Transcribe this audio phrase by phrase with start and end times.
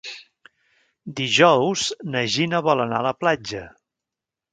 [1.19, 1.83] Dijous
[2.15, 3.63] na Gina vol anar a la platja.